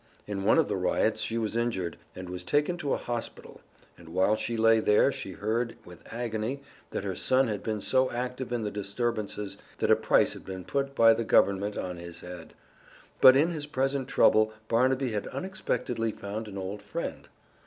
[0.25, 3.61] In one of the riots she was injured, and was taken to a hospital,
[3.95, 8.09] and while she lay there she heard with agony that her son had been so
[8.09, 12.21] active in the disturbances that a price had been put by the Government on his
[12.21, 12.55] head.
[13.21, 17.29] But in his present trouble Barnaby had unexpectedly found an old friend.